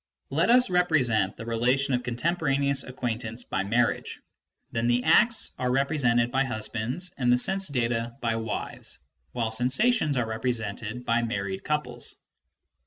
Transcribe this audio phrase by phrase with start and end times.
[0.31, 4.19] Let us represent the relation of con temporaneous acquaintance by marriage;
[4.71, 8.97] then the acts are repre sented by husbands and the sense data by wives,
[9.33, 12.15] while sensations are represented by married couples.